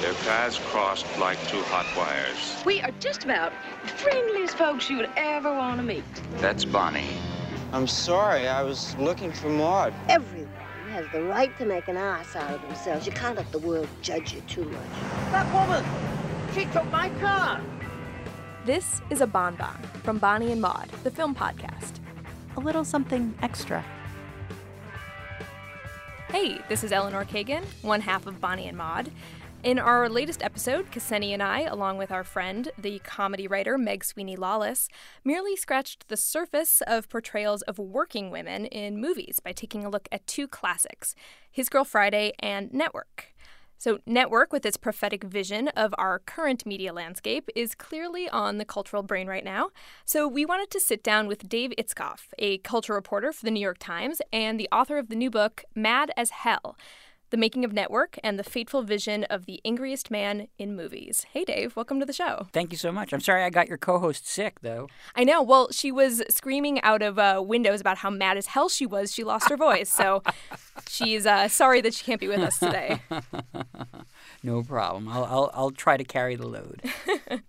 [0.00, 2.62] Their paths crossed like two hot wires.
[2.64, 6.04] We are just about the friendliest folks you would ever want to meet.
[6.38, 7.16] That's Bonnie.
[7.72, 9.94] I'm sorry, I was looking for Maud.
[10.08, 10.50] Everyone
[10.90, 13.06] has the right to make an ass out of themselves.
[13.06, 14.90] You can't let the world judge you too much.
[15.30, 15.84] That woman!
[16.54, 17.60] She took my car!
[18.64, 22.00] This is a Bon Bon from Bonnie and Maud, the film podcast.
[22.56, 23.84] A little something extra.
[26.28, 29.10] Hey, this is Eleanor Kagan, one half of Bonnie and Maud.
[29.64, 34.04] In our latest episode, Ksenia and I, along with our friend, the comedy writer Meg
[34.04, 34.90] Sweeney Lawless,
[35.24, 40.06] merely scratched the surface of portrayals of working women in movies by taking a look
[40.12, 41.14] at two classics
[41.50, 43.34] His Girl Friday and Network.
[43.78, 48.64] So, Network, with its prophetic vision of our current media landscape, is clearly on the
[48.66, 49.70] cultural brain right now.
[50.04, 53.60] So, we wanted to sit down with Dave Itzkoff, a culture reporter for the New
[53.60, 56.76] York Times and the author of the new book, Mad as Hell
[57.34, 61.26] the Making of Network, and the fateful vision of the angriest man in movies.
[61.32, 62.46] Hey, Dave, welcome to the show.
[62.52, 63.12] Thank you so much.
[63.12, 64.86] I'm sorry I got your co host sick, though.
[65.16, 65.42] I know.
[65.42, 69.12] Well, she was screaming out of uh, windows about how mad as hell she was.
[69.12, 69.92] She lost her voice.
[69.92, 70.22] So
[70.88, 73.00] she's uh, sorry that she can't be with us today.
[74.44, 75.08] no problem.
[75.08, 76.82] I'll, I'll, I'll try to carry the load.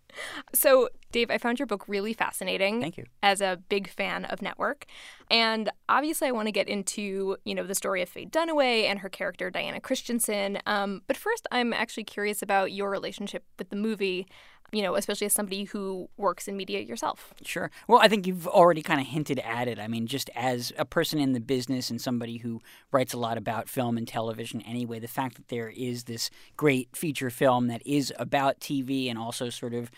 [0.54, 2.82] So, Dave, I found your book really fascinating.
[2.82, 3.06] Thank you.
[3.24, 4.86] As a big fan of Network.
[5.30, 9.00] And obviously, I want to get into, you know, the story of Faye Dunaway and
[9.00, 10.60] her character, Diana Christensen.
[10.66, 14.28] Um, but first, I'm actually curious about your relationship with the movie
[14.76, 17.34] you know, especially as somebody who works in media yourself.
[17.44, 17.72] Sure.
[17.88, 19.80] Well, I think you've already kind of hinted at it.
[19.80, 23.38] I mean, just as a person in the business and somebody who writes a lot
[23.38, 27.82] about film and television anyway, the fact that there is this great feature film that
[27.88, 29.90] is about TV and also sort of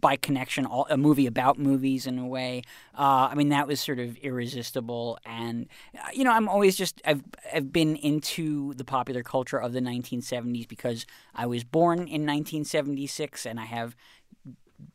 [0.00, 2.62] by connection, a movie about movies in a way.
[2.96, 5.18] Uh, I mean, that was sort of irresistible.
[5.24, 5.66] And
[5.96, 7.22] uh, you know, I'm always just I've
[7.52, 13.46] I've been into the popular culture of the 1970s because I was born in 1976,
[13.46, 13.96] and I have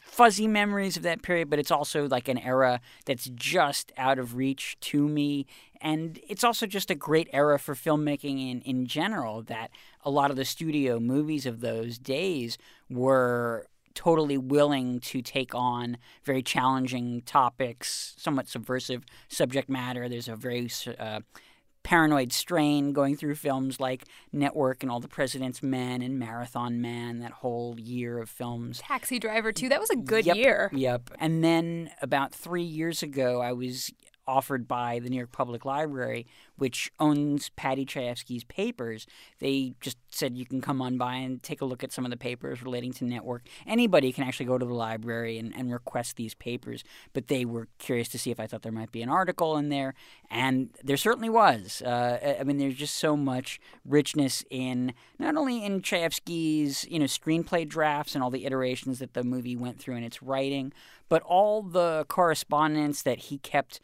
[0.01, 4.35] fuzzy memories of that period, but it's also like an era that's just out of
[4.35, 5.45] reach to me.
[5.81, 9.69] And it's also just a great era for filmmaking in, in general, that
[10.03, 12.57] a lot of the studio movies of those days
[12.89, 20.07] were totally willing to take on very challenging topics, somewhat subversive subject matter.
[20.07, 20.69] There's a very
[20.99, 21.21] uh,
[21.87, 24.03] paranoid strain going through films like
[24.33, 28.79] Network and All the President's Men and Marathon Man, that whole year of films.
[28.79, 29.69] Taxi Driver, too.
[29.69, 30.69] That was a good yep, year.
[30.73, 31.11] Yep.
[31.17, 33.89] And then about three years ago, I was
[34.27, 39.07] offered by the New York Public Library, which owns Paddy Chayefsky's papers.
[39.39, 42.11] They just said you can come on by and take a look at some of
[42.11, 43.47] the papers relating to network.
[43.65, 47.67] Anybody can actually go to the library and, and request these papers, but they were
[47.77, 49.93] curious to see if I thought there might be an article in there,
[50.29, 51.81] and there certainly was.
[51.81, 57.05] Uh, I mean, there's just so much richness in not only in Chayefsky's you know
[57.05, 60.73] screenplay drafts and all the iterations that the movie went through in its writing,
[61.09, 63.79] but all the correspondence that he kept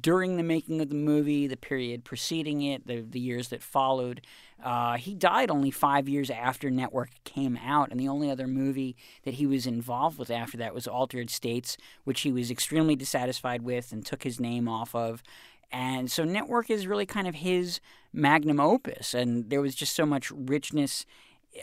[0.00, 4.20] during the making of the movie, the period preceding it, the, the years that followed.
[4.62, 8.96] Uh, he died only five years after Network came out, and the only other movie
[9.24, 13.62] that he was involved with after that was Altered States, which he was extremely dissatisfied
[13.62, 15.22] with and took his name off of.
[15.70, 17.80] And so Network is really kind of his
[18.12, 21.04] magnum opus, and there was just so much richness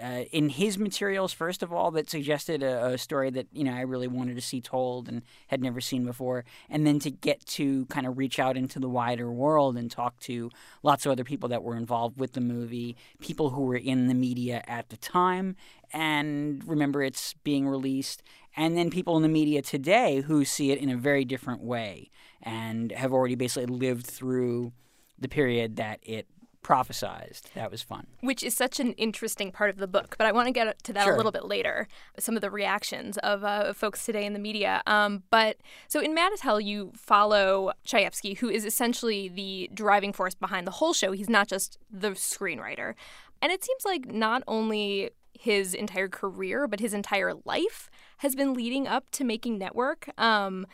[0.01, 3.73] uh, in his materials, first of all, that suggested a, a, story that you know
[3.73, 7.45] I really wanted to see told and had never seen before, and then to get
[7.47, 10.49] to kind of reach out into the wider world and talk to
[10.83, 14.13] lots of other people that were involved with the movie, people who were in the
[14.13, 15.55] media at the time,
[15.91, 18.23] and remember it's being released,
[18.55, 22.09] and then people in the media today who see it in a very different way
[22.41, 24.71] and have already basically lived through
[25.17, 26.27] the period that it
[26.65, 27.53] prophesized.
[27.53, 28.07] That was fun.
[28.21, 30.93] Which is such an interesting part of the book, but I want to get to
[30.93, 31.13] that sure.
[31.13, 31.87] a little bit later.
[32.17, 34.81] Some of the reactions of uh, folks today in the media.
[34.87, 40.11] Um, but so in Mad as Hell, you follow Chayefsky, who is essentially the driving
[40.11, 41.11] force behind the whole show.
[41.11, 42.95] He's not just the screenwriter.
[43.43, 48.55] And it seems like not only his entire career, but his entire life has been
[48.55, 50.09] leading up to making Network.
[50.17, 50.65] Um,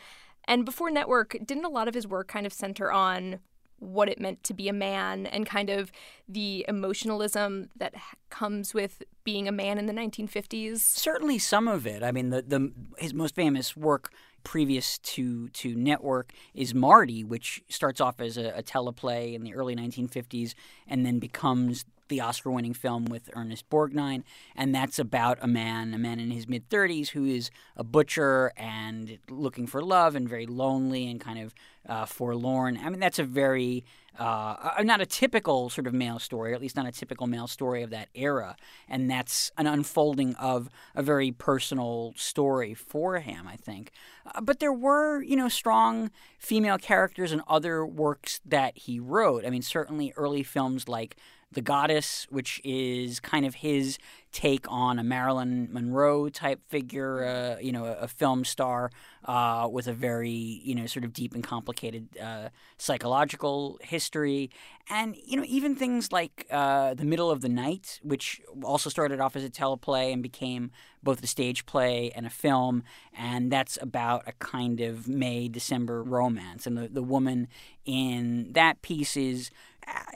[0.46, 3.40] and before Network, didn't a lot of his work kind of center on
[3.82, 5.90] what it meant to be a man and kind of
[6.28, 7.94] the emotionalism that
[8.30, 10.78] comes with being a man in the 1950s?
[10.78, 12.02] Certainly some of it.
[12.02, 14.12] I mean, the, the his most famous work
[14.44, 19.54] previous to to Network is Marty, which starts off as a, a teleplay in the
[19.54, 20.54] early 1950s
[20.86, 24.22] and then becomes the Oscar-winning film with Ernest Borgnine,
[24.54, 28.52] and that's about a man, a man in his mid 30s who is a butcher
[28.56, 31.54] and looking for love and very lonely and kind of
[31.88, 32.78] uh, forlorn.
[32.78, 33.84] I mean, that's a very
[34.18, 37.46] uh, not a typical sort of male story, or at least not a typical male
[37.46, 38.56] story of that era.
[38.88, 43.90] And that's an unfolding of a very personal story for him, I think.
[44.26, 49.46] Uh, but there were, you know, strong female characters in other works that he wrote.
[49.46, 51.16] I mean, certainly early films like
[51.52, 53.98] the Goddess, which is kind of his
[54.32, 58.90] take on a Marilyn Monroe type figure, uh, you know, a, a film star
[59.26, 64.50] uh, with a very, you know, sort of deep and complicated uh, psychological history.
[64.88, 69.20] And, you know, even things like uh, The Middle of the Night, which also started
[69.20, 70.70] off as a teleplay and became
[71.02, 72.84] both a stage play and a film.
[73.12, 76.66] And that's about a kind of May December romance.
[76.66, 77.48] And the, the woman
[77.84, 79.50] in that piece is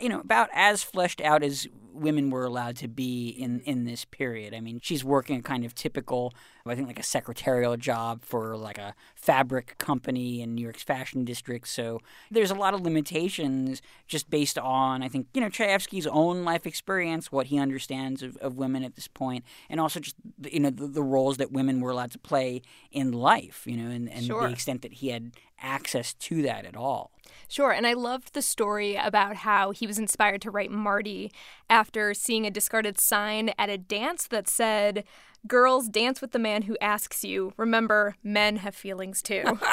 [0.01, 4.05] you know, about as fleshed out as women were allowed to be in in this
[4.05, 4.53] period.
[4.55, 6.35] I mean, she's working a kind of typical,
[6.67, 11.25] I think, like a secretarial job for like a fabric company in New York's fashion
[11.25, 11.69] district.
[11.69, 16.45] So there's a lot of limitations just based on, I think, you know, Chayefsky's own
[16.45, 20.17] life experience, what he understands of, of women at this point, and also just
[20.51, 22.61] you know the, the roles that women were allowed to play
[22.93, 23.63] in life.
[23.67, 24.43] You know, and, and Sure.
[24.47, 27.11] the extent that he had access to that at all.
[27.49, 31.33] Sure, and I loved the story about how he was inspired to write Marty
[31.71, 35.05] after seeing a discarded sign at a dance that said,
[35.47, 37.53] Girls, dance with the man who asks you.
[37.57, 39.59] Remember, men have feelings too.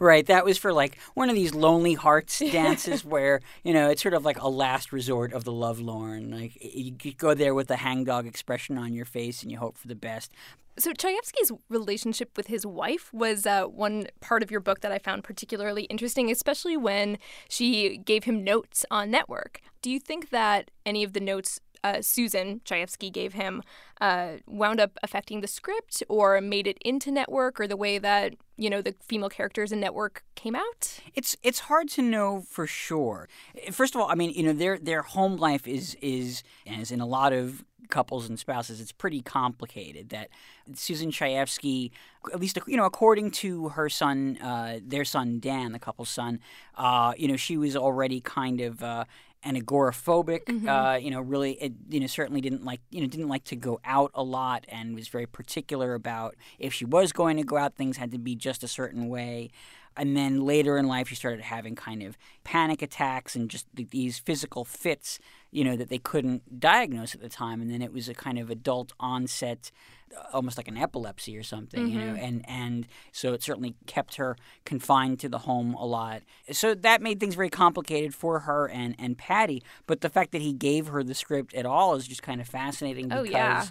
[0.00, 4.02] Right, that was for like one of these lonely hearts dances where you know it's
[4.02, 6.30] sort of like a last resort of the lovelorn.
[6.30, 9.88] Like you go there with a hangdog expression on your face and you hope for
[9.88, 10.32] the best.
[10.78, 14.98] So Chayefsky's relationship with his wife was uh, one part of your book that I
[14.98, 17.18] found particularly interesting, especially when
[17.48, 19.60] she gave him notes on network.
[19.82, 23.62] Do you think that any of the notes uh, Susan Chayefsky gave him
[24.00, 28.34] uh, wound up affecting the script or made it into network or the way that
[28.56, 31.00] you know the female characters in network came out?
[31.14, 33.28] It's it's hard to know for sure.
[33.70, 37.00] First of all, I mean, you know, their their home life is is as in
[37.00, 40.08] a lot of couples and spouses, it's pretty complicated.
[40.08, 40.30] That
[40.74, 41.90] Susan Chayefsky,
[42.32, 46.40] at least you know, according to her son, uh, their son Dan, the couple's son,
[46.76, 48.82] uh, you know, she was already kind of.
[48.82, 49.04] Uh,
[49.42, 53.28] and agoraphobic, uh, you know, really, it, you know, certainly didn't like, you know, didn't
[53.28, 57.36] like to go out a lot, and was very particular about if she was going
[57.36, 59.50] to go out, things had to be just a certain way.
[59.96, 64.18] And then later in life, she started having kind of panic attacks and just these
[64.18, 65.18] physical fits,
[65.50, 67.60] you know, that they couldn't diagnose at the time.
[67.60, 69.70] And then it was a kind of adult onset,
[70.16, 72.14] uh, almost like an epilepsy or something, you know.
[72.14, 76.22] And and so it certainly kept her confined to the home a lot.
[76.50, 79.62] So that made things very complicated for her and and Paddy.
[79.86, 82.48] But the fact that he gave her the script at all is just kind of
[82.48, 83.66] fascinating Oh, because yeah.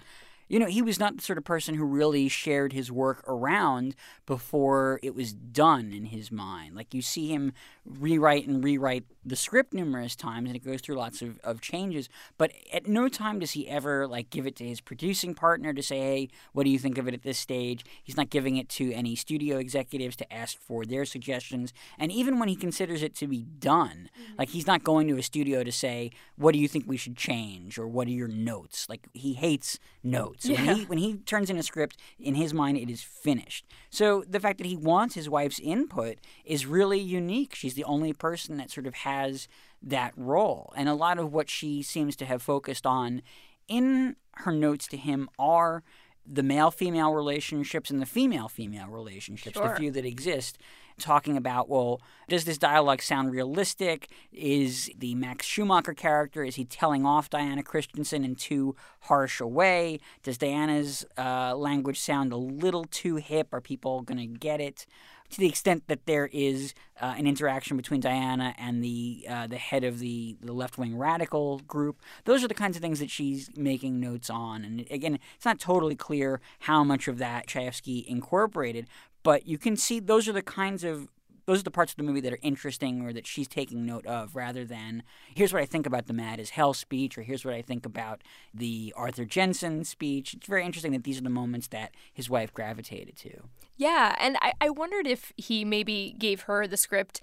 [0.51, 3.95] You know, he was not the sort of person who really shared his work around
[4.25, 6.75] before it was done in his mind.
[6.75, 7.53] Like you see him
[7.85, 12.09] rewrite and rewrite the script numerous times and it goes through lots of, of changes.
[12.37, 15.81] But at no time does he ever like give it to his producing partner to
[15.81, 17.85] say, Hey, what do you think of it at this stage?
[18.03, 21.71] He's not giving it to any studio executives to ask for their suggestions.
[21.97, 24.09] And even when he considers it to be done,
[24.41, 27.15] like he's not going to a studio to say, What do you think we should
[27.15, 27.77] change?
[27.77, 28.89] or what are your notes?
[28.89, 30.49] Like he hates notes.
[30.49, 33.67] When he when he turns in a script, in his mind it is finished.
[33.91, 37.53] So the fact that he wants his wife's input is really unique.
[37.53, 39.47] She's the only person that sort of has
[39.79, 40.73] that role.
[40.75, 43.21] And a lot of what she seems to have focused on
[43.67, 45.83] in her notes to him are
[46.25, 50.57] the male female relationships and the female female relationships, the few that exist,
[51.01, 54.07] talking about, well, does this dialogue sound realistic?
[54.31, 59.47] Is the Max Schumacher character, is he telling off Diana Christensen in too harsh a
[59.47, 59.99] way?
[60.23, 63.49] Does Diana's uh, language sound a little too hip?
[63.53, 64.85] Are people going to get it?
[65.31, 69.57] To the extent that there is uh, an interaction between Diana and the uh, the
[69.57, 73.09] head of the, the left wing radical group, those are the kinds of things that
[73.09, 74.65] she's making notes on.
[74.65, 78.87] And again, it's not totally clear how much of that Chayefsky incorporated,
[79.23, 81.07] but you can see those are the kinds of
[81.45, 84.05] those are the parts of the movie that are interesting or that she's taking note
[84.05, 87.43] of rather than here's what I think about the Mad as Hell speech or here's
[87.43, 88.21] what I think about
[88.53, 90.33] the Arthur Jensen speech.
[90.33, 93.41] It's very interesting that these are the moments that his wife gravitated to.
[93.75, 97.21] Yeah, and I, I wondered if he maybe gave her the script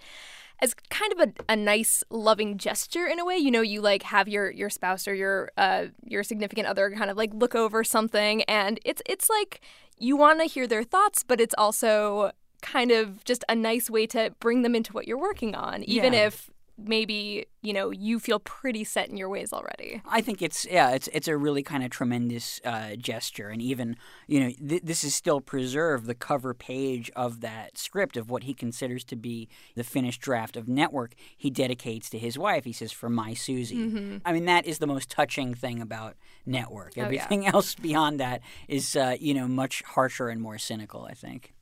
[0.60, 4.02] as kind of a, a nice loving gesture in a way you know you like
[4.02, 7.84] have your your spouse or your uh your significant other kind of like look over
[7.84, 9.60] something and it's it's like
[9.98, 14.06] you want to hear their thoughts but it's also kind of just a nice way
[14.06, 16.26] to bring them into what you're working on even Yeah.
[16.26, 20.00] if maybe you know you feel pretty set in your ways already.
[20.06, 23.96] I think it's yeah, it's it's a really kind of tremendous uh, gesture, and even
[24.26, 28.44] you know th- this is still preserved the cover page of that script of what
[28.44, 31.14] he considers to be the finished draft of Network.
[31.36, 32.64] He dedicates to his wife.
[32.64, 34.18] He says, "For my Susie." Mm-hmm.
[34.24, 36.16] I mean, that is the most touching thing about
[36.46, 36.92] Network.
[36.96, 37.04] Oh, yeah.
[37.06, 41.04] Everything else beyond that is uh, you know much harsher and more cynical.
[41.04, 41.54] I think.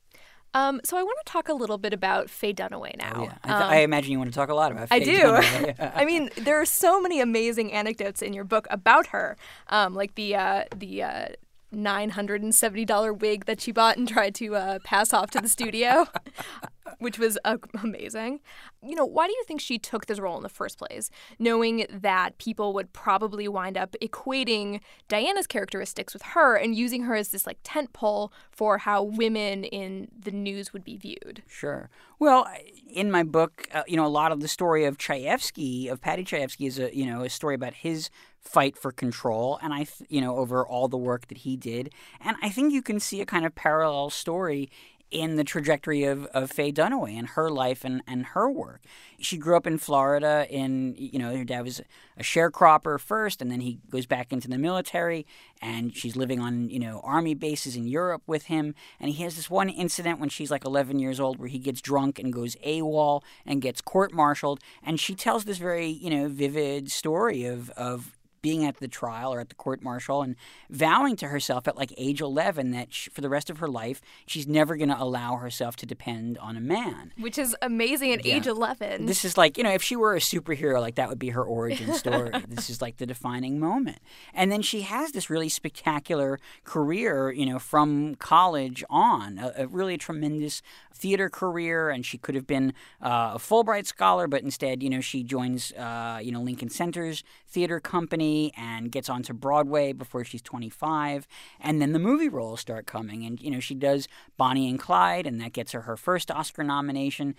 [0.53, 3.13] Um, so I want to talk a little bit about Faye Dunaway now.
[3.15, 3.37] Oh, yeah.
[3.43, 4.89] I, th- Um, I imagine you want to talk a lot about.
[4.89, 5.73] Faye I do.
[5.95, 9.37] I mean, there are so many amazing anecdotes in your book about her,
[9.67, 11.27] um, like the uh, the uh,
[11.71, 15.31] nine hundred and seventy dollar wig that she bought and tried to uh, pass off
[15.31, 16.07] to the studio,
[16.99, 18.39] which was uh, amazing.
[18.81, 21.09] You know, why do you think she took this role in the first place,
[21.39, 27.15] knowing that people would probably wind up equating Diana's characteristics with her and using her
[27.15, 31.43] as this like tent pole for how women in the news would be viewed?
[31.47, 31.89] Sure.
[32.19, 32.47] Well,
[32.89, 36.23] in my book, uh, you know, a lot of the story of Chayefsky, of Paddy
[36.23, 38.09] Chayefsky, is a you know a story about his
[38.47, 42.37] fight for control, and I, you know, over all the work that he did, and
[42.41, 44.69] I think you can see a kind of parallel story
[45.09, 48.81] in the trajectory of, of Faye Dunaway and her life and, and her work.
[49.19, 51.81] She grew up in Florida in, you know, her dad was
[52.17, 55.25] a sharecropper first, and then he goes back into the military,
[55.61, 58.75] and she's living on, you know, army bases in Europe with him.
[58.99, 61.81] And he has this one incident when she's like 11 years old where he gets
[61.81, 64.59] drunk and goes AWOL and gets court martialed.
[64.83, 69.33] And she tells this very, you know, vivid story of, of being at the trial
[69.33, 70.35] or at the court martial and
[70.69, 74.01] vowing to herself at like age 11 that she, for the rest of her life
[74.25, 78.25] she's never going to allow herself to depend on a man Which is amazing at
[78.25, 78.35] Yeah.
[78.35, 79.05] age 11.
[79.05, 81.43] this is like you know if she were a superhero like that would be her
[81.43, 83.99] origin story this is like the defining moment
[84.33, 89.67] and then she has this really spectacular career you know from college on a, a
[89.67, 90.61] really tremendous
[90.93, 94.99] theater career and she could have been uh, a fulbright scholar but instead you know
[95.01, 98.26] she joins uh, you know lincoln center's theater company
[98.57, 101.27] and gets onto broadway before she's 25
[101.59, 104.07] and then the movie roles start coming and you know she does
[104.37, 107.35] bonnie and clyde and that gets her her first oscar nomination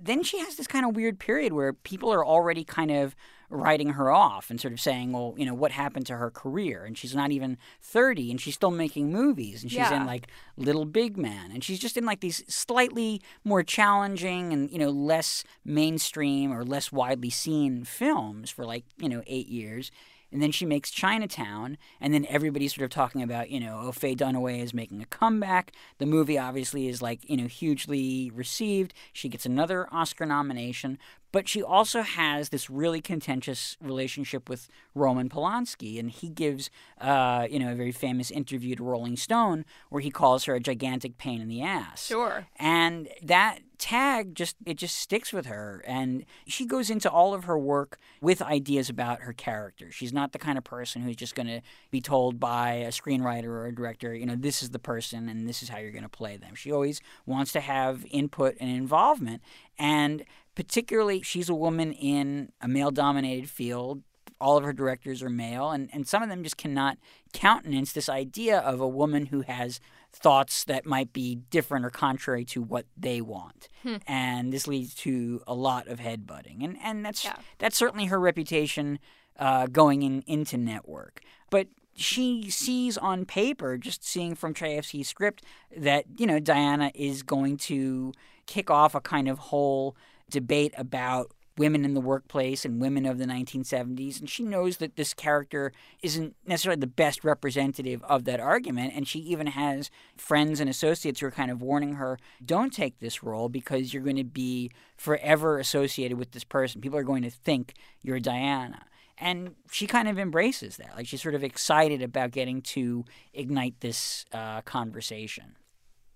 [0.00, 3.16] then she has this kind of weird period where people are already kind of
[3.48, 6.84] writing her off and sort of saying, well, you know, what happened to her career?
[6.84, 10.02] And she's not even 30 and she's still making movies and she's Yeah.
[10.02, 14.70] in like Little Big Man and she's just in like these slightly more challenging and,
[14.70, 19.90] you know, less mainstream or less widely seen films for like, you know, eight years.
[20.32, 23.92] And then she makes Chinatown, and then everybody's sort of talking about, you know, oh,
[23.92, 25.72] Faye Dunaway is making a comeback.
[25.98, 28.94] The movie obviously is like, you know, hugely received.
[29.12, 30.98] She gets another Oscar nomination,
[31.32, 36.70] but she also has this really contentious relationship with Roman Polanski, and he gives,
[37.00, 40.60] uh, you know, a very famous interview to Rolling Stone where he calls her a
[40.60, 42.06] gigantic pain in the ass.
[42.06, 42.46] Sure.
[42.58, 47.44] And that tag just it just sticks with her and she goes into all of
[47.44, 49.90] her work with ideas about her character.
[49.90, 53.46] She's not the kind of person who's just going to be told by a screenwriter
[53.46, 56.02] or a director, you know, this is the person and this is how you're going
[56.02, 56.54] to play them.
[56.54, 59.40] She always wants to have input and involvement
[59.80, 64.02] and particularly she's a woman in a male dominated field
[64.40, 66.96] all of her directors are male, and, and some of them just cannot
[67.34, 69.80] countenance this idea of a woman who has
[70.12, 73.68] thoughts that might be different or contrary to what they want.
[74.06, 76.64] And this leads to a lot of headbutting.
[76.64, 77.36] And, and that's, Yeah.
[77.58, 78.98] that's certainly her reputation
[79.38, 81.20] uh, going in, into network.
[81.50, 85.44] But she sees on paper, just seeing from Chayefsky's script,
[85.76, 88.14] that, you know, Diana is going to
[88.50, 89.96] kick off a kind of whole
[90.28, 94.18] debate about women in the workplace and women of the 1970s.
[94.18, 98.92] And she knows that this character isn't necessarily the best representative of that argument.
[98.96, 102.98] And she even has friends and associates who are kind of warning her don't take
[102.98, 106.80] this role because you're going to be forever associated with this person.
[106.80, 108.86] People are going to think you're Diana.
[109.18, 110.96] And she kind of embraces that.
[110.96, 115.56] Like she's sort of excited about getting to ignite this uh, conversation.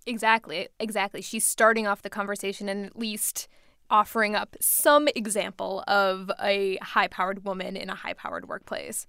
[0.05, 1.21] Exactly, exactly.
[1.21, 3.47] She's starting off the conversation and at least
[3.89, 9.05] offering up some example of a high powered woman in a high powered workplace.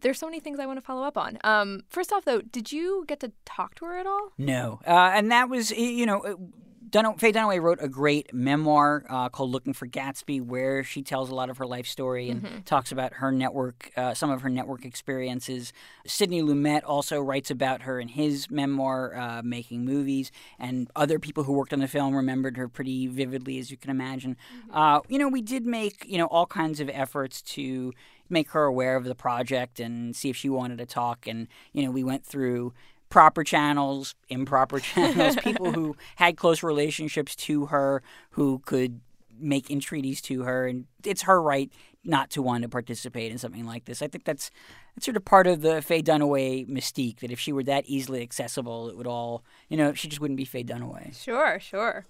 [0.00, 1.38] There's so many things I want to follow up on.
[1.42, 4.32] Um, first off, though, did you get to talk to her at all?
[4.38, 6.50] No, uh, and that was you know.
[6.88, 11.02] Uh, Dun- Faye Dunaway wrote a great memoir uh, called "Looking for Gatsby," where she
[11.02, 14.42] tells a lot of her life story and talks about her network, uh, some of
[14.42, 15.72] her network experiences.
[16.06, 21.44] Sidney Lumet also writes about her in his memoir, uh, "Making Movies," and other people
[21.44, 24.36] who worked on the film remembered her pretty vividly, as you can imagine.
[24.72, 27.92] Uh, you know, we did make you know all kinds of efforts to
[28.30, 31.84] make her aware of the project and see if she wanted to talk, and you
[31.84, 32.72] know, we went through
[33.08, 39.00] proper channels, improper channels, people who had close relationships to her who could
[39.40, 41.72] make entreaties to her, and it's her right
[42.04, 44.02] not to want to participate in something like this.
[44.02, 44.50] I think that's
[44.94, 48.22] that's sort of part of the Faye Dunaway mystique that if she were that easily
[48.22, 51.14] accessible, it would all, you know, she just wouldn't be Faye Dunaway.
[51.16, 52.06] Sure, sure.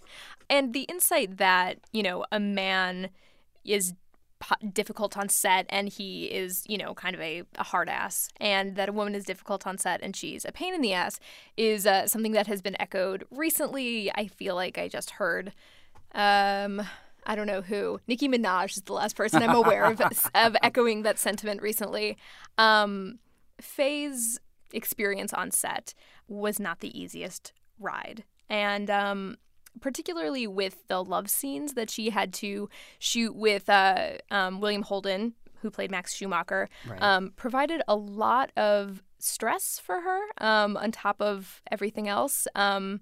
[0.49, 3.11] And the insight that, you know, a man
[3.65, 3.95] is
[4.73, 8.77] difficult on set and he is, you know, kind of a, a, hard ass, and
[8.77, 11.19] that a woman is difficult on set and she's a pain in the ass
[11.57, 14.11] is uh, something that has been echoed recently.
[14.15, 15.53] I feel like I just heard.
[16.15, 16.83] Um,
[17.27, 18.01] I don't know who.
[18.07, 20.01] Nicki Minaj is the last person I'm aware of,
[20.35, 22.17] of echoing that sentiment recently.
[22.57, 23.19] Um,
[23.61, 24.41] Faye's
[24.73, 25.95] experience on set
[26.27, 28.25] was not the easiest ride.
[28.49, 29.37] And um,
[29.79, 32.69] particularly with the love scenes that she had to
[32.99, 37.03] shoot with uh, um, William Holden, who played Max Schumacher, right.
[37.03, 42.47] um, provided a lot of stress for her um, on top of everything else.
[42.55, 43.01] Um,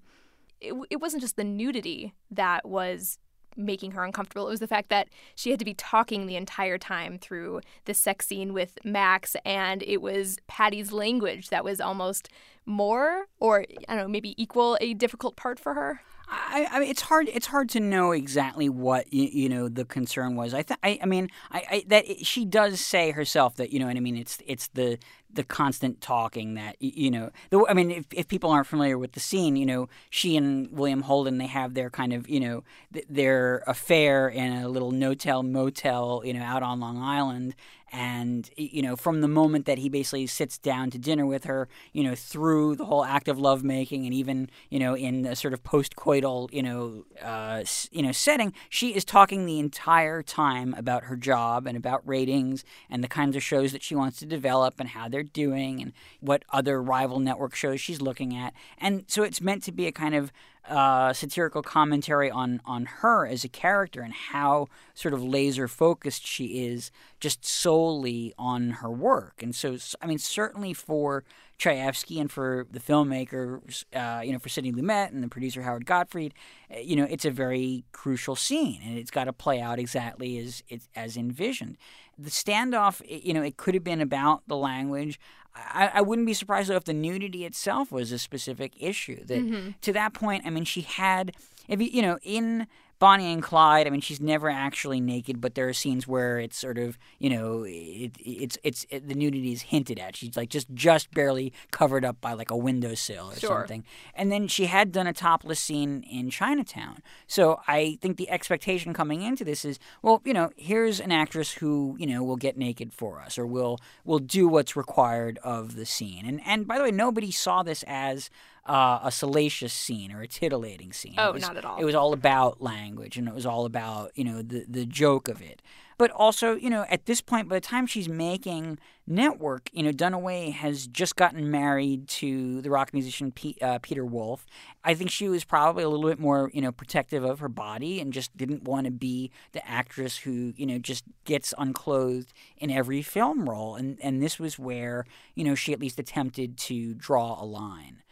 [0.61, 3.19] it, it wasn't just the nudity that was
[3.57, 4.47] making her uncomfortable.
[4.47, 7.95] It was the fact that she had to be talking the entire time through the
[7.95, 12.29] sex scene with Max, and it was Paddy's language that was almost
[12.67, 16.01] more, or I don't know, maybe equal a difficult part for her.
[16.29, 17.29] I, I mean, it's hard.
[17.33, 20.55] It's hard to know exactly what you, you know the concern was.
[20.55, 23.79] I, th- I, I mean, I, I that it, she does say herself that you
[23.79, 24.17] know what I mean.
[24.17, 24.99] It's it's the
[25.33, 27.31] the constant talking that you know.
[27.51, 30.71] The, I mean, if, if people aren't familiar with the scene, you know, she and
[30.73, 34.91] William Holden they have their kind of you know th- their affair in a little
[34.91, 37.55] no-tell motel, you know, out on Long Island,
[37.93, 41.69] and you know from the moment that he basically sits down to dinner with her
[41.93, 45.55] you know through the whole act of lovemaking and even you know in a sort
[45.55, 51.05] of post-coital you know uh, you know setting she is talking the entire time about
[51.05, 54.81] her job and about ratings and the kinds of shows that she wants to develop
[54.81, 58.53] and how they're doing and what other rival network shows she's looking at.
[58.79, 60.33] And so it's meant to be a kind of
[60.69, 66.27] uh, satirical commentary on on her as a character and how sort of laser focused
[66.27, 69.43] she is just solely on her work.
[69.43, 71.25] And so, I mean, certainly for
[71.59, 75.87] Chayefsky and for the filmmakers, uh, you know, for Sidney Lumet and the producer Howard
[75.87, 76.35] Gottfried,
[76.75, 80.39] uh, you know, it's a very crucial scene, and it's got to play out exactly
[80.39, 80.63] as
[80.95, 81.77] as envisioned.
[82.19, 85.19] The standoff, you know, it could have been about the language.
[85.57, 89.25] I, I wouldn't be surprised though if the nudity itself was a specific issue.
[89.25, 89.71] That mm-hmm.
[89.81, 91.35] to that point, I mean, she had,
[91.69, 92.67] if you, you know, in
[92.99, 96.57] Bonnie and Clyde, I mean, she's never actually naked, but there are scenes where it's
[96.57, 100.17] sort of, you know, it, it's it's it, the nudity is hinted at.
[100.17, 103.61] She's like just just barely covered up by like a windowsill or sure.
[103.61, 103.85] something.
[104.15, 107.03] And then she had done a topless scene in Chinatown.
[107.27, 111.53] So I think the expectation coming into this is, well, you know, here's an actress
[111.53, 115.77] who, you know, will get naked for us or will will do what's required of
[115.77, 116.25] the scene.
[116.27, 118.31] And and by the way, nobody saw this as
[118.67, 121.15] uh, a salacious scene or a titillating scene.
[121.19, 121.79] Oh, was, not at all.
[121.79, 125.29] It was all about language and it was all about, you know, the, the joke
[125.29, 125.63] of it.
[125.99, 129.93] But also, you know, at this point, by the time she's making Network, you know,
[129.93, 134.45] Dunaway has just gotten married to the rock musician P- uh, Peter Wolf.
[134.85, 137.99] I think she was probably a little bit more, you know, protective of her body
[137.99, 142.71] and just didn't want to be the actress who, you know, just gets unclothed in
[142.71, 143.75] every film role.
[143.75, 148.03] And, and this was where, you know, she at least attempted to draw a line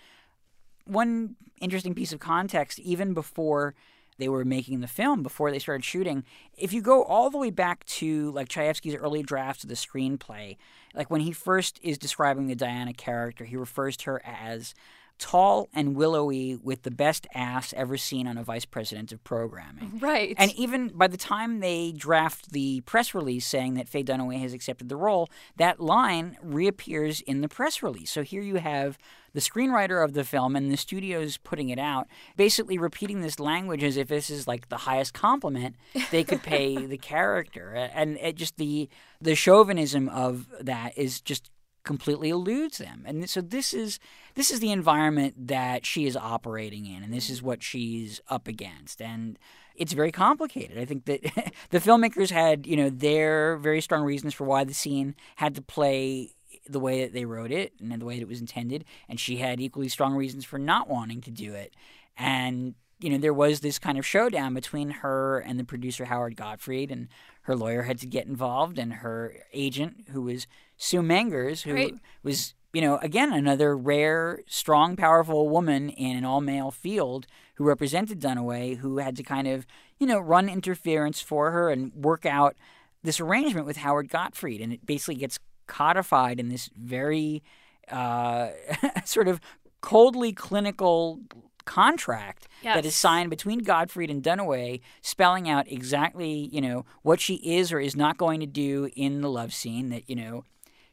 [0.84, 3.74] one interesting piece of context, even before
[4.18, 6.24] they were making the film, before they started shooting,
[6.56, 10.56] if you go all the way back to like Chayefsky's early drafts of the screenplay,
[10.94, 14.74] like when he first is describing the Diana character, he refers to her as
[15.18, 19.98] tall and willowy with the best ass ever seen on a vice president of programming.
[19.98, 20.34] Right.
[20.38, 24.52] And even by the time they draft the press release saying that Faye Dunaway has
[24.52, 28.10] accepted the role, that line reappears in the press release.
[28.10, 28.98] So here you have
[29.34, 33.82] the screenwriter of the film and the studios putting it out basically repeating this language
[33.82, 35.74] as if this is like the highest compliment
[36.10, 38.88] they could pay the character and it just the
[39.20, 41.50] the chauvinism of that is just
[41.84, 44.00] completely eludes them and so this is
[44.34, 48.48] this is the environment that she is operating in and this is what she's up
[48.48, 49.38] against and
[49.76, 50.78] it's very complicated.
[50.78, 51.22] I think that
[51.70, 55.62] the filmmakers had, you know, their very strong reasons for why the scene had to
[55.62, 56.34] play
[56.66, 59.36] the way that they wrote it and the way that it was intended, and she
[59.36, 61.74] had equally strong reasons for not wanting to do it.
[62.16, 66.36] And you know, there was this kind of showdown between her and the producer Howard
[66.36, 67.08] Gottfried, and
[67.42, 71.94] her lawyer had to get involved, and her agent, who was Sue Mengers, who right.
[72.22, 78.20] was, you know, again another rare, strong, powerful woman in an all-male field who represented
[78.20, 79.66] Dunaway, who had to kind of,
[79.98, 82.56] you know, run interference for her and work out
[83.02, 87.42] this arrangement with Howard Gottfried, and it basically gets codified in this very
[87.90, 88.48] uh,
[89.04, 89.40] sort of
[89.80, 91.20] coldly clinical
[91.64, 97.34] contract that is signed between Gottfried and Dunaway, spelling out exactly, you know, what she
[97.34, 99.90] is or is not going to do in the love scene.
[99.90, 100.44] That you know,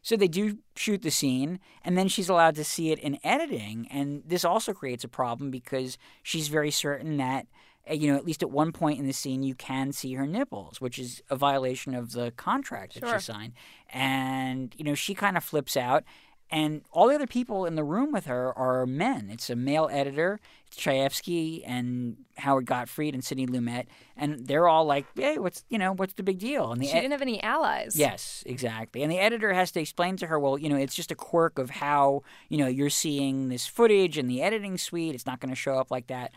[0.02, 3.88] so they do shoot the scene, and then she's allowed to see it in editing,
[3.92, 7.48] and this also creates a problem because she's very certain that.
[7.90, 10.28] uh, You know, at least at one point in the scene, you can see her
[10.28, 13.20] nipples, which is a violation of the contract that Sure.
[13.20, 13.54] she signed.
[13.90, 16.04] And you know, she kind of flips out,
[16.52, 19.30] and all the other people in the room with her are men.
[19.32, 20.40] It's a male editor,
[20.76, 23.86] Chayefsky and Howard Gottfried and Sidney Lumet,
[24.18, 26.94] and they're all like, "Hey, what's you know what's the big deal?" And the She
[26.94, 27.96] ed- didn't have any allies.
[27.96, 29.02] Yes, exactly.
[29.04, 31.58] And the editor has to explain to her, well, you know, it's just a quirk
[31.58, 35.16] of how, you know, you're seeing this footage in the editing suite.
[35.16, 36.34] It's not going to show up like that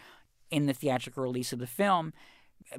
[0.50, 2.12] in the theatrical release of the film.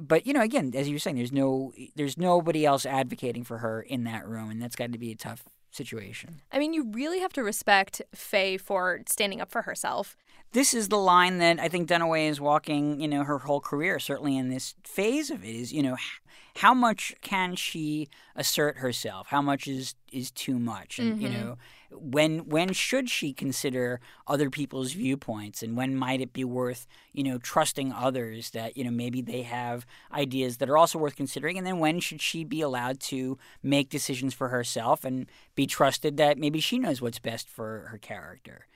[0.00, 3.58] But, you know, again, as you were saying, there's no there's nobody else advocating for
[3.58, 5.44] her in that room, and that's got to be a tough
[5.76, 6.40] situation.
[6.50, 10.16] I mean, you really have to respect Faye for standing up for herself.
[10.52, 13.98] This is the line that I think Dunaway is walking, you know, her whole career,
[13.98, 15.96] certainly in this phase of it, is, you know,
[16.56, 19.26] how much can she assert herself?
[19.28, 20.98] How much is is too much?
[20.98, 21.40] And, you mm-hmm.
[21.40, 21.58] know,
[21.90, 27.22] when when should she consider other people's viewpoints and when might it be worth, you
[27.22, 31.58] know, trusting others that, you know, maybe they have ideas that are also worth considering
[31.58, 36.16] and then when should she be allowed to make decisions for herself and be trusted
[36.16, 38.66] that maybe she knows what's best for her character?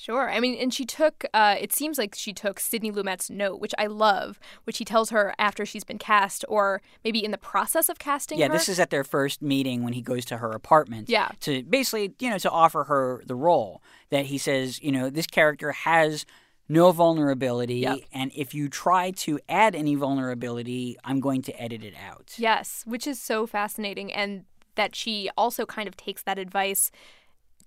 [0.00, 0.30] Sure.
[0.30, 3.74] I mean, and she took, uh, it seems like she took Sidney Lumet's note, which
[3.78, 7.88] I love, which he tells her after she's been cast or maybe in the process
[7.88, 8.52] of casting Yeah, her.
[8.52, 11.08] this is at their first meeting when he goes to her apartment.
[11.08, 11.30] Yeah.
[11.40, 15.26] To basically, you know, to offer her the role that he says, you know, this
[15.26, 16.24] character has
[16.68, 17.98] no vulnerability, Yep.
[18.12, 22.34] and if you try to add any vulnerability, I'm going to edit it out.
[22.36, 24.12] Yes, which is so fascinating.
[24.12, 26.92] And that she also kind of takes that advice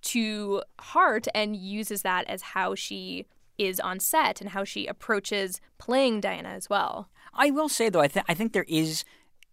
[0.02, 3.26] to heart and uses that as how she
[3.58, 7.10] is on set and how she approaches playing Diana as well.
[7.34, 9.06] I will say though, I think I think there is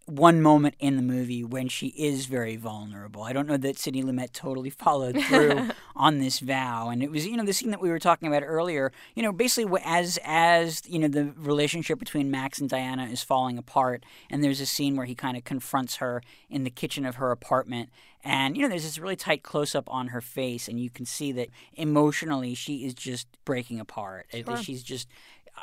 [0.09, 3.23] one moment in the movie when she is very vulnerable.
[3.23, 7.27] I don't know that Sidney Lumet totally followed through on this vow, and it was
[7.27, 8.91] you know the scene that we were talking about earlier.
[9.15, 13.59] You know, basically as as you know the relationship between Max and Diana is falling
[13.59, 17.17] apart, and there's a scene where he kind of confronts her in the kitchen of
[17.17, 17.91] her apartment.
[18.25, 21.07] And you know, there's this really tight close up on her face, and you can
[21.07, 24.27] see that emotionally she is just breaking apart.
[24.33, 24.57] Sure.
[24.57, 25.09] She's just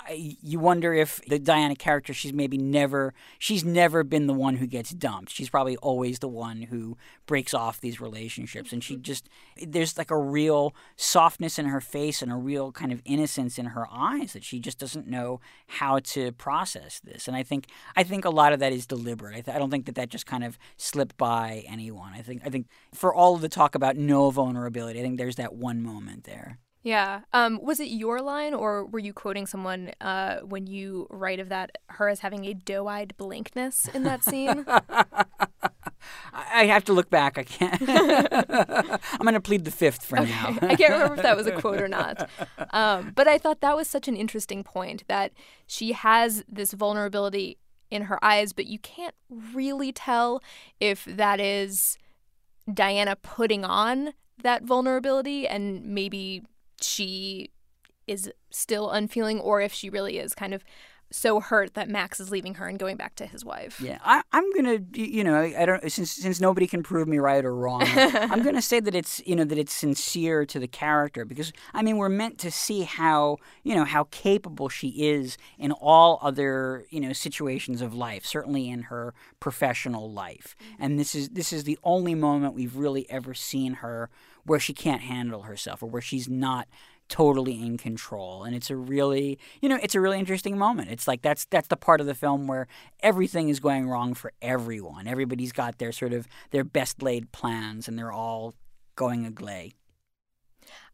[0.07, 4.55] I, you wonder if the Diana character she's maybe never she's never been the one
[4.55, 5.31] who gets dumped.
[5.31, 9.03] She's probably always the one who breaks off these relationships and she mm-hmm.
[9.03, 9.29] just
[9.65, 13.67] there's like a real softness in her face and a real kind of innocence in
[13.67, 17.27] her eyes that she just doesn't know how to process this.
[17.27, 19.35] And I think I think a lot of that is deliberate.
[19.35, 22.13] I, th- I don't think that that just kind of slipped by anyone.
[22.13, 25.37] I think I think for all of the talk about no vulnerability, I think there's
[25.37, 26.59] that one moment there.
[26.85, 27.21] Yeah.
[27.33, 31.49] Um, was it your line, or were you quoting someone uh, when you write of
[31.49, 34.65] that her as having a doe-eyed blankness in that scene?
[36.33, 37.39] I have to look back.
[37.39, 37.81] I can't.
[37.89, 40.55] I'm going to plead the fifth for now.
[40.61, 42.29] I can't remember if that was a quote or not.
[42.71, 45.31] Um, but I thought that was such an interesting point that
[45.65, 47.57] she has this vulnerability
[47.89, 50.41] in her eyes, but you can't really tell
[50.79, 51.97] if that is
[52.71, 56.43] Diana putting on that vulnerability and maybe
[56.81, 57.51] she
[58.07, 60.63] is still unfeeling or if she really is kind of
[61.11, 63.79] so hurt that Max is leaving her and going back to his wife.
[63.79, 67.19] Yeah, I, I'm gonna, you know, I I don't since since nobody can prove me
[67.19, 67.83] right or wrong.
[67.85, 71.83] I'm gonna say that it's you know that it's sincere to the character because I
[71.83, 76.85] mean we're meant to see how you know how capable she is in all other
[76.89, 80.55] you know situations of life, certainly in her professional life.
[80.59, 80.83] Mm-hmm.
[80.83, 84.09] And this is this is the only moment we've really ever seen her
[84.45, 86.67] where she can't handle herself or where she's not
[87.07, 88.43] totally in control.
[88.43, 90.89] And it's a really you know it's a really interesting moment.
[90.91, 92.67] It's like that's that's the part of the film where
[93.01, 95.07] everything is going wrong for everyone.
[95.07, 98.53] Everybody's got their sort of their best laid plans and they're all
[98.95, 99.73] going agley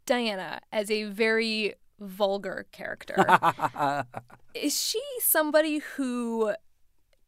[0.06, 3.26] Diana as a very vulgar character.
[4.54, 6.54] is she somebody who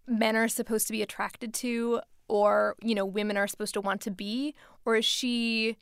[0.07, 4.01] men are supposed to be attracted to or, you know, women are supposed to want
[4.01, 4.55] to be?
[4.85, 5.77] Or is she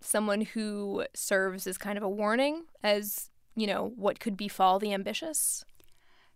[0.00, 4.92] someone who serves as kind of a warning as, you know, what could befall the
[4.92, 5.64] ambitious?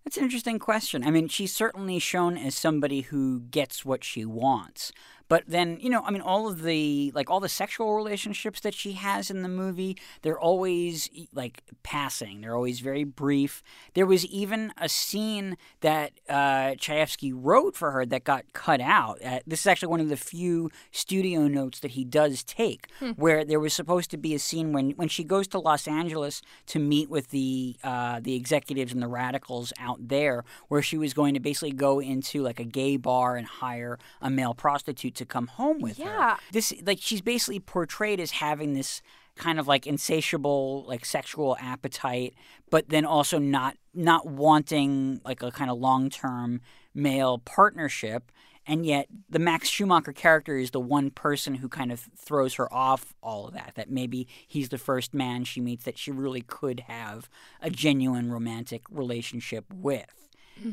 [0.04, 1.04] That's an interesting question.
[1.04, 4.90] I mean, she's certainly shown as somebody who gets what she wants,
[5.32, 8.74] But then, you know, I mean, all of the like all the sexual relationships that
[8.74, 12.42] she has in the movie, they're always like passing.
[12.42, 13.62] They're always very brief.
[13.94, 19.24] There was even a scene that uh, Chayefsky wrote for her that got cut out.
[19.24, 23.42] Uh, this is actually one of the few studio notes that he does take, where
[23.42, 26.78] there was supposed to be a scene when when she goes to Los Angeles to
[26.78, 31.32] meet with the uh, the executives and the radicals out there, where she was going
[31.32, 35.46] to basically go into like a gay bar and hire a male prostitute to come
[35.46, 36.04] home with her.
[36.04, 36.36] Yeah.
[36.52, 39.02] This like she's basically portrayed as having this
[39.36, 42.34] kind of like insatiable like sexual appetite
[42.70, 46.60] but then also not not wanting like a kind of long-term
[46.94, 48.30] male partnership
[48.66, 52.72] and yet the Max Schumacher character is the one person who kind of throws her
[52.72, 56.42] off all of that that maybe he's the first man she meets that she really
[56.42, 57.28] could have
[57.62, 60.28] a genuine romantic relationship with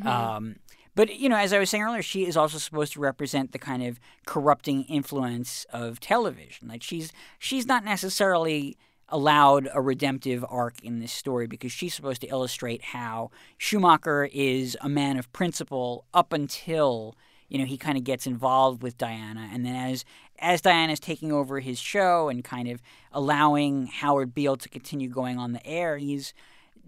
[0.06, 0.58] um,
[0.96, 3.60] but you know, as I was saying earlier, she is also supposed to represent the
[3.60, 6.68] kind of corrupting influence of television.
[6.68, 8.78] Like she's she's not necessarily
[9.10, 14.78] allowed a redemptive arc in this story because she's supposed to illustrate how Schumacher is
[14.82, 17.16] a man of principle up until
[17.48, 20.06] you know he kind of gets involved with Diana, and then as
[20.40, 25.38] as Diana's taking over his show and kind of allowing Howard Beale to continue going
[25.38, 26.34] on the air, he's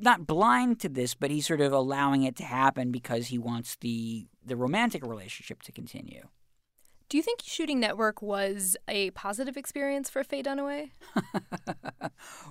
[0.02, 3.76] not blind to this, but he's sort of allowing it to happen because he wants
[3.78, 6.28] the the romantic relationship to continue.
[7.10, 10.92] Do you think shooting Network was a positive experience for Faye Dunaway?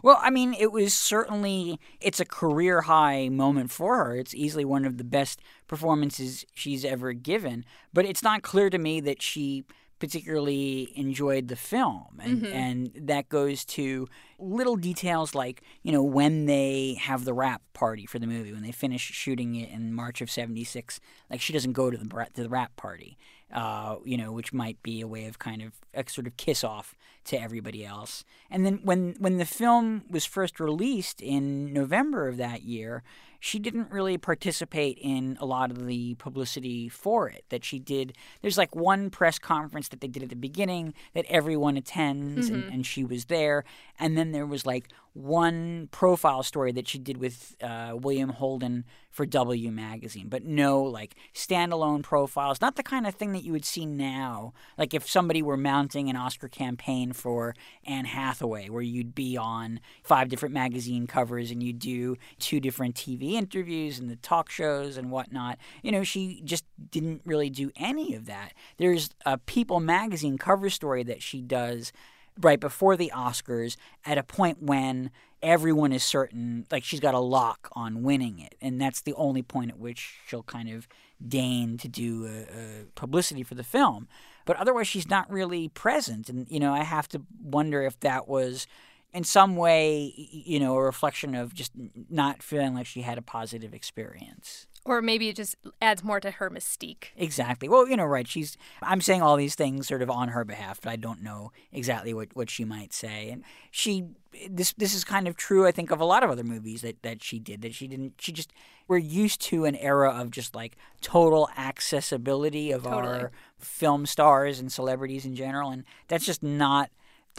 [0.03, 4.17] Well, I mean, it was certainly it's a career high moment for her.
[4.17, 8.79] It's easily one of the best performances she's ever given, but it's not clear to
[8.79, 9.65] me that she
[10.01, 12.19] particularly enjoyed the film.
[12.21, 14.09] And and that goes to
[14.39, 18.63] little details like you know when they have the wrap party for the movie when
[18.63, 22.43] they finish shooting it in March of 76 like she doesn't go to the to
[22.43, 23.19] the wrap party
[23.53, 26.65] uh, you know which might be a way of kind of a sort of kiss
[26.65, 28.25] off to everybody else.
[28.51, 33.03] And then when when the film was first released in November of that year
[33.41, 38.15] she didn't really participate in a lot of the publicity for it that she did
[38.43, 42.65] there's like one press conference that they did at the beginning that everyone attends and,
[42.65, 42.73] mm-hmm.
[42.73, 43.65] and she was there
[44.01, 48.85] and then there was like one profile story that she did with uh, William Holden
[49.11, 52.61] for W magazine, but no like standalone profiles.
[52.61, 54.53] Not the kind of thing that you would see now.
[54.79, 59.81] Like if somebody were mounting an Oscar campaign for Anne Hathaway, where you'd be on
[60.05, 64.97] five different magazine covers and you do two different TV interviews and the talk shows
[64.97, 65.59] and whatnot.
[65.83, 68.53] You know, she just didn't really do any of that.
[68.79, 71.93] There's a People magazine cover story that she does
[72.41, 75.11] right before the Oscars at a point when
[75.43, 78.55] everyone is certain, like she's got a lock on winning it.
[78.61, 80.87] And that's the only point at which she'll kind of
[81.27, 84.09] deign to do a, a publicity for the film.
[84.45, 86.29] But otherwise, she's not really present.
[86.29, 88.67] And, you know, I have to wonder if that was
[89.13, 91.73] in some way, you know, a reflection of just
[92.09, 94.67] not feeling like she had a positive experience.
[94.85, 97.09] Or maybe it just adds more to her mystique.
[97.17, 97.69] Exactly.
[97.69, 98.27] Well, you know, right.
[98.27, 98.57] She's.
[98.83, 102.15] I'm saying all these things sort of on her behalf, but I don't know exactly
[102.15, 103.29] what, what she might say.
[103.31, 104.07] And she.
[104.49, 105.67] This this is kind of true.
[105.67, 107.63] I think of a lot of other movies that that she did.
[107.63, 108.15] That she didn't.
[108.19, 108.53] She just.
[108.89, 113.21] We're used to an era of just like total accessibility of Totally.
[113.21, 116.91] our film stars and celebrities in general, and that's just not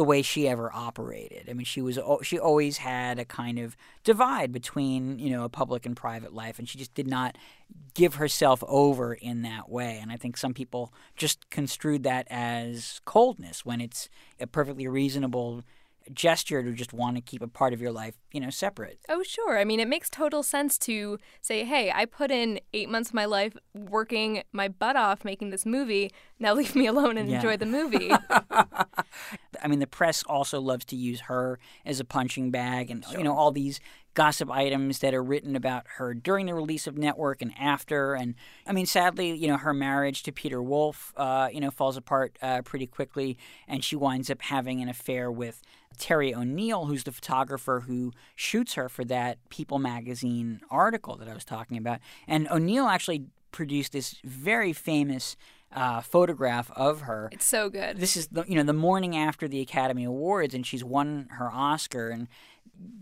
[0.02, 1.48] the way she ever operated.
[1.48, 5.50] I mean, she was she always had a kind of divide between you know a
[5.50, 7.38] public and private life, and she just did not
[7.94, 10.00] give herself over in that way.
[10.02, 14.10] And I think some people just construed that as coldness when it's
[14.40, 15.64] a perfectly reasonable
[16.14, 19.00] gesture to just want to keep a part of your life, you know, separate.
[19.10, 19.58] Oh, sure.
[19.58, 23.14] I mean, it makes total sense to say, hey, I put in eight months of
[23.14, 26.12] my life working my butt off making this movie.
[26.40, 27.38] Now leave me alone and Yeah.
[27.38, 28.12] enjoy the movie.
[29.64, 33.24] I mean, the press also loves to use her as a punching bag, and you
[33.24, 33.80] know all these
[34.14, 38.14] gossip items that are written about her during the release of Network and after.
[38.14, 38.36] And
[38.68, 42.38] I mean, sadly, you know, her marriage to Peter Wolf, uh, you know, falls apart
[42.42, 43.38] uh, pretty quickly,
[43.68, 45.62] and she winds up having an affair with
[45.98, 51.34] Terry O'Neill, who's the photographer who shoots her for that People magazine article that I
[51.34, 52.00] was talking about.
[52.28, 55.36] And O'Neill actually produced this very famous
[55.74, 57.98] uh, photograph of her it's so good.
[57.98, 61.50] this is the you know the morning after the Academy Awards, and she's won her
[61.50, 62.10] Oscar.
[62.10, 62.28] And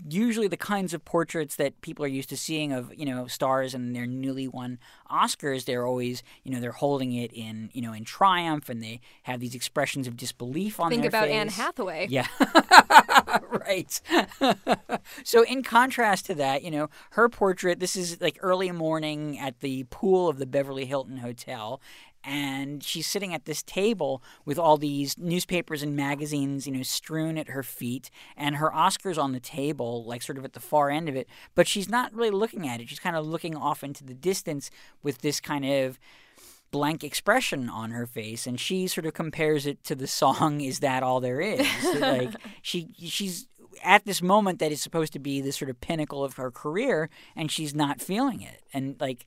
[0.08, 3.74] usually, the kinds of portraits that people are used to seeing of you know stars
[3.74, 4.80] and their newly won
[5.12, 9.00] Oscars, they're always you know they're holding it in you know in triumph, and they
[9.24, 11.36] have these expressions of disbelief on Think about face.
[11.36, 12.08] Anne Hathaway.
[12.10, 12.28] Yeah.
[13.50, 14.02] right.
[15.24, 19.60] so in contrast to that, you know, her portrait, this is like early morning at
[19.60, 21.82] the pool of the Beverly Hilton Hotel.
[22.24, 27.38] And she's sitting at this table with all these newspapers and magazines, you know, strewn
[27.38, 30.90] at her feet, and her Oscar's on the table, like sort of at the far
[30.90, 32.90] end of it, but she's not really looking at it.
[32.90, 34.70] She's kind of looking off into the distance
[35.02, 36.00] with this kind of
[36.72, 40.82] blank expression on her face and she sort of compares it to the song is
[40.82, 41.66] that all there is
[42.00, 43.48] like she she's
[43.84, 47.10] at this moment that is supposed to be the sort of pinnacle of her career
[47.36, 49.26] and she's not feeling it and like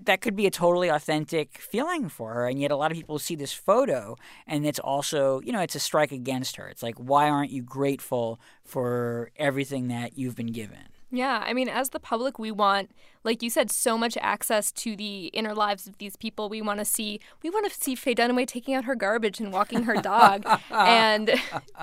[0.00, 3.18] that could be a totally authentic feeling for her and yet a lot of people
[3.18, 4.16] see this photo
[4.46, 7.62] and it's also you know it's a strike against her it's like why aren't you
[7.62, 12.90] grateful for everything that you've been given Yeah, I mean, as the public, we want,
[13.22, 16.48] like you said, so much access to the inner lives of these people.
[16.48, 19.52] We want to see, we want to see Faye Dunaway taking out her garbage and
[19.52, 20.46] walking her dog.
[20.70, 21.34] and,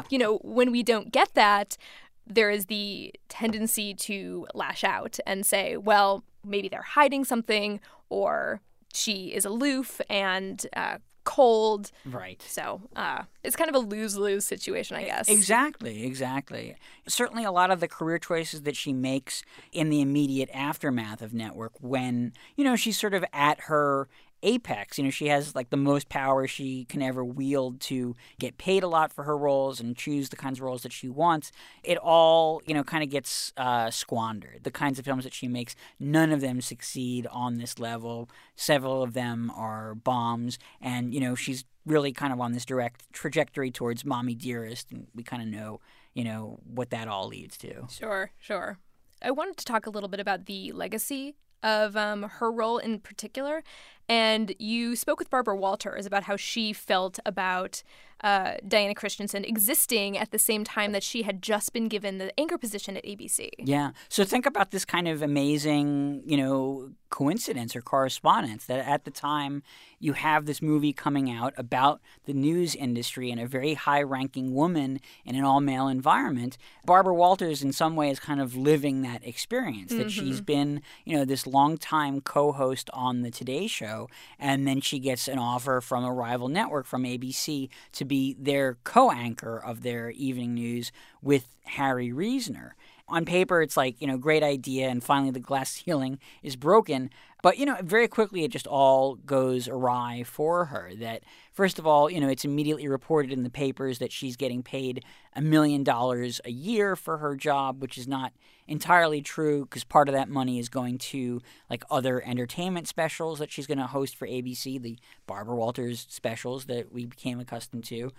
[0.10, 1.78] you know, when we don't get that,
[2.26, 8.62] there is the tendency to lash out and say, well, maybe they're hiding something, or
[8.94, 11.92] she is aloof and uh, cold.
[12.06, 15.30] right So uh, it's kind of a lose lose situation, I guess.
[15.30, 16.76] Exactly, exactly.
[17.08, 21.34] Certainly, a lot of the career choices that she makes in the immediate aftermath of
[21.34, 24.08] Network, when, you know, she's sort of at her
[24.44, 24.98] apex.
[24.98, 28.84] You know, she has like the most power she can ever wield to get paid
[28.84, 31.52] a lot for her roles and choose the kinds of roles that she wants.
[31.84, 34.64] It all, you know, kind of gets uh, squandered.
[34.64, 38.30] The kinds of films that she makes, none of them succeed on this level.
[38.56, 40.60] Several of them are bombs.
[40.82, 44.92] And, you know, she's really kind of on this direct trajectory towards Mommy Dearest.
[44.92, 45.80] And we kind of know,
[46.14, 47.88] you know, what that all leads to.
[47.90, 48.78] Sure, sure.
[49.22, 53.00] I wanted to talk a little bit about the legacy of um, her role in
[53.00, 53.64] particular.
[54.10, 57.84] And you spoke with Barbara Walters about how she felt about
[58.22, 62.38] uh, Diana Christensen existing at the same time that she had just been given the
[62.40, 63.50] anchor position at ABC.
[63.60, 63.92] Yeah.
[64.10, 69.12] So think about this kind of amazing, you know, coincidence or correspondence that at the
[69.12, 69.64] time
[70.00, 74.54] you have this movie coming out about the news industry and a very high ranking
[74.54, 76.58] woman in an all male environment.
[76.86, 81.26] Barbara Walters, in some ways, kind of living that experience that she's been, you know,
[81.26, 83.99] this longtime co host on The Today Show,
[84.38, 88.78] and then she gets an offer from a rival network, from ABC, to be their
[88.84, 92.76] co anchor of their evening news with Harry Reasoner
[93.10, 97.10] on paper it's like you know great idea and finally the glass ceiling is broken
[97.42, 101.88] but you know very quickly it just all goes awry for her that first of
[101.88, 105.04] all you know it's immediately reported in the papers that she's getting paid
[105.36, 108.34] a million dollars a year for her job which is not
[108.68, 113.52] entirely true because part of that money is going to like other entertainment specials that
[113.52, 118.12] she's going to host for ABC, the Barbara Walters specials that we became accustomed to.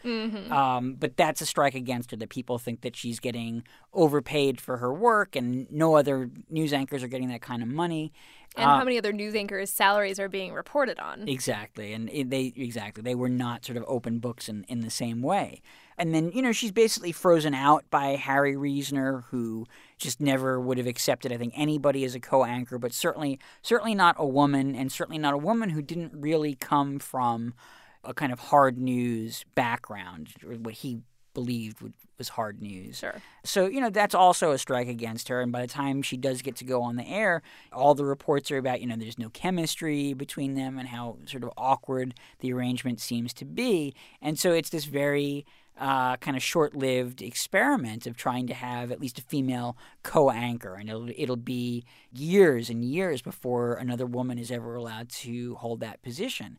[0.53, 3.63] Um, but that's a strike against her that people think that she's getting
[3.95, 8.13] overpaid for her work and no other news anchors are getting that kind of money.
[8.57, 8.79] And ah.
[8.79, 11.29] how many other news anchors' salaries are being reported on?
[11.29, 15.23] Exactly, and they exactly they were not sort of open books in, in the same
[15.23, 15.63] way.
[15.97, 19.67] And then you know she's basically frozen out by Harry Reasoner, who
[19.99, 24.17] just never would have accepted I think anybody as a co-anchor, but certainly certainly not
[24.19, 27.55] a woman, and certainly not a woman who didn't really come from
[28.03, 31.03] a kind of hard news background, what he
[31.35, 32.99] believed would, was hard news.
[32.99, 33.21] Sure.
[33.45, 35.41] So, you know, that's also a strike against her.
[35.41, 38.51] And by the time she does get to go on the air, all the reports
[38.51, 42.53] are about, you know, there's no chemistry between them and how sort of awkward the
[42.53, 43.95] arrangement seems to be.
[44.21, 45.47] And so it's this very
[45.79, 50.91] uh, kind of short-lived experiment of trying to have at least a female co-anchor, and
[50.91, 56.03] it'll it'll be years and years before another woman is ever allowed to hold that
[56.03, 56.59] position.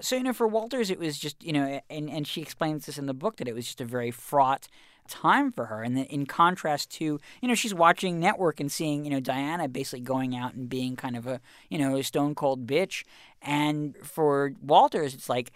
[0.00, 2.98] So you know, for Walters, it was just you know, and and she explains this
[2.98, 4.68] in the book that it was just a very fraught
[5.08, 9.10] time for her, and in contrast to you know, she's watching Network and seeing you
[9.10, 12.66] know Diana basically going out and being kind of a you know a stone cold
[12.66, 13.04] bitch,
[13.40, 15.52] and for Walters, it's like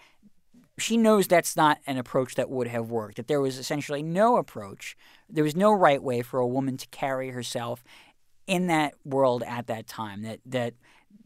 [0.77, 3.17] she knows that's not an approach that would have worked.
[3.17, 4.97] That there was essentially no approach,
[5.29, 7.83] there was no right way for a woman to carry herself
[8.47, 10.23] in that world at that time.
[10.23, 10.73] That that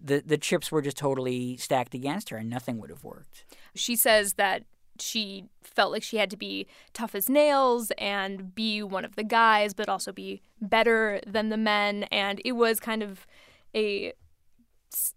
[0.05, 3.45] the the chips were just totally stacked against her, and nothing would have worked.
[3.73, 4.63] She says that
[4.99, 9.23] she felt like she had to be tough as nails and be one of the
[9.25, 12.03] guys, but also be better than the men.
[12.11, 13.27] And it was kind of
[13.75, 14.13] a,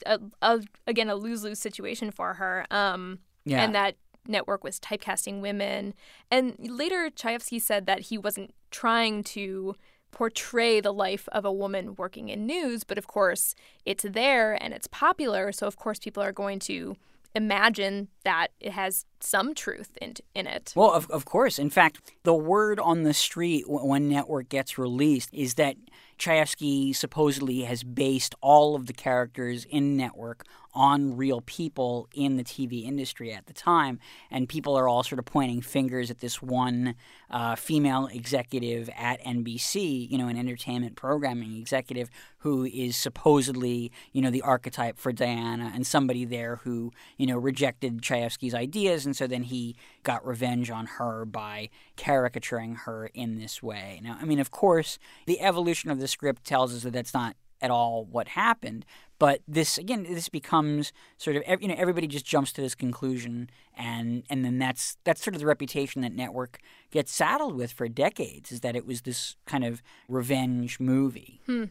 [0.05, 2.67] a, a again a lose lose situation for her.
[2.71, 3.63] Um, Yeah.
[3.63, 3.95] and that
[4.27, 5.95] network was typecasting women.
[6.31, 9.75] And later, Chayefsky said that he wasn't trying to
[10.11, 14.75] portray the life of a woman working in news, but of course, it's there and
[14.75, 15.53] it's popular.
[15.53, 16.97] So, of course, people are going to
[17.35, 20.73] imagine that it has some truth in, in it.
[20.75, 21.59] Well, of, of course.
[21.59, 25.77] In fact, the word on the street when Network gets released is that
[26.19, 32.45] Chayefsky supposedly has based all of the characters in Network on real people in the
[32.45, 33.99] TV industry at the time,
[34.31, 36.95] and people are all sort of pointing fingers at this one
[37.31, 44.23] uh, female executive at NBC, you know, an entertainment programming executive who is supposedly, you
[44.23, 49.17] know, the archetype for Diana, and somebody there who, you know, rejected Chayefsky's ideas, and
[49.17, 54.01] so then he got revenge on her by caricaturing her in this way.
[54.03, 57.37] Now, I mean, of course, the evolution of the script tells us that that's not
[57.61, 58.87] at all what happened.
[59.19, 63.51] But this again, this becomes sort of you know everybody just jumps to this conclusion,
[63.77, 66.61] and and then that's that's sort of the reputation that network
[66.93, 71.41] gets saddled with for decades is that it was this kind of revenge movie.
[71.47, 71.65] Hmm.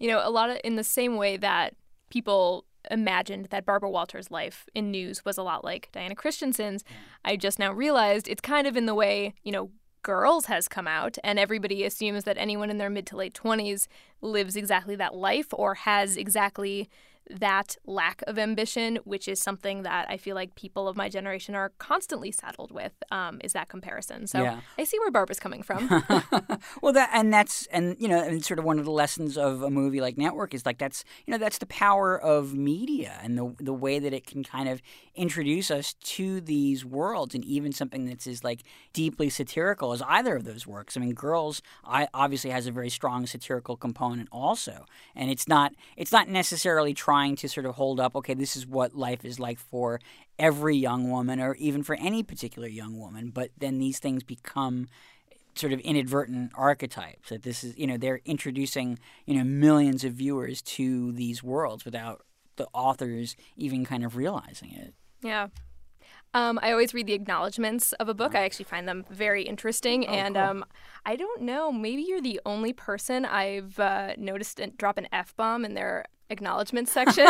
[0.00, 1.74] You know, a lot of in the same way that
[2.10, 6.84] people imagined that Barbara Walters' life in news was a lot like Diana Christensen's,
[7.24, 9.70] I just now realized it's kind of in the way you know
[10.02, 13.88] Girls has come out, and everybody assumes that anyone in their mid to late 20s
[14.22, 16.88] lives exactly that life or has exactly
[17.30, 21.54] that lack of ambition, which is something that I feel like people of my generation
[21.54, 24.26] are constantly saddled with, um, is that comparison.
[24.26, 24.60] So Yeah.
[24.78, 25.88] I see where Barbara's coming from.
[26.82, 29.62] well, that and that's and you know and sort of one of the lessons of
[29.62, 33.36] a movie like Network is like that's you know that's the power of media and
[33.36, 34.80] the the way that it can kind of
[35.14, 38.62] introduce us to these worlds and even something that's as like
[38.92, 40.96] deeply satirical as either of those works.
[40.96, 45.72] I mean, Girls I obviously has a very strong satirical component also, and it's not
[45.96, 49.38] it's not necessarily trying to sort of hold up okay this is what life is
[49.38, 50.00] like for
[50.38, 54.88] every young woman or even for any particular young woman, but then these things become
[55.54, 60.12] sort of inadvertent archetypes that this is you know they're introducing you know millions of
[60.12, 62.24] viewers to these worlds without
[62.56, 65.48] the authors even kind of realizing it Yeah.
[66.34, 68.34] Um, I always read the acknowledgments of a book.
[68.34, 70.06] I actually find them very interesting.
[70.06, 70.64] and um,
[71.06, 75.64] I don't know, maybe you're the only person I've uh, noticed drop an F bomb
[75.64, 77.26] in their acknowledgments section.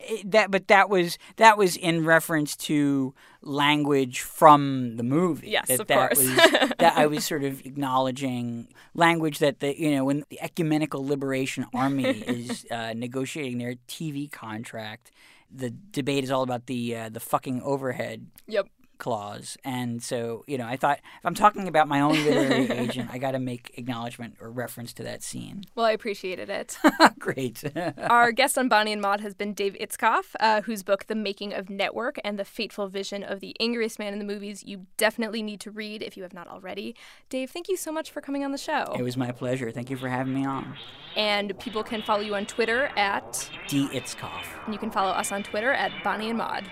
[0.00, 5.68] It- that but that was that was in reference to language from the movie Yes,
[5.68, 6.18] that, of that course.
[6.18, 6.36] was
[6.78, 11.66] that I was sort of acknowledging language that the you know when the Ecumenical Liberation
[11.74, 15.10] Army is uh, negotiating their TV contract
[15.54, 18.66] the debate is all about the uh, the fucking overhead yep.
[19.02, 19.58] Clause.
[19.64, 23.18] And so, you know, I thought if I'm talking about my own literary agent, I
[23.18, 25.64] got to make acknowledgement or reference to that scene.
[25.74, 26.78] Well, I appreciated it.
[27.18, 27.64] Great.
[27.98, 31.52] Our guest on Bonnie and Maud has been Dave Itzkoff, uh, whose book, The Making
[31.52, 35.42] of Network and the Fateful Vision of the Angriest Man in the Movies, you definitely
[35.42, 36.94] need to read if you have not already.
[37.28, 38.94] Dave, thank you so much for coming on the show.
[38.96, 39.72] it was my pleasure.
[39.72, 40.76] Thank you for having me on.
[41.16, 43.88] And people can follow you on Twitter at, D.
[43.88, 44.44] Itzkoff.
[44.64, 46.70] and you can follow us on Twitter at Bonnie and Maud.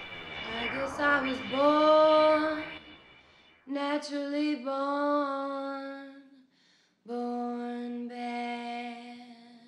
[0.72, 2.62] Guess I was born,
[3.66, 6.12] naturally born,
[7.04, 9.18] born bad,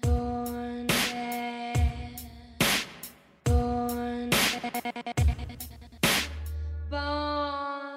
[0.01, 2.21] born bad,
[3.45, 5.67] born bad,
[6.89, 7.92] born